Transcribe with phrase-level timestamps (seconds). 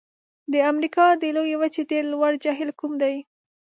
[0.53, 3.15] د امریکا د لویې وچې ډېر لوړ جهیل کوم دی؟